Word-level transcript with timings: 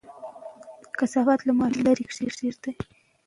کثافات 0.99 1.39
له 1.47 1.53
ماشوم 1.59 1.81
لرې 1.85 2.03
کېږدئ. 2.39 2.73